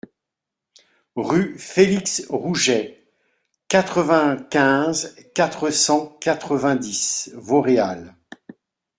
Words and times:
Rue 1.15 1.59
Felix 1.59 2.25
Rouget, 2.31 3.07
quatre-vingt-quinze, 3.67 5.15
quatre 5.35 5.69
cent 5.69 6.07
quatre-vingt-dix 6.19 7.31
Vauréal 7.35 8.15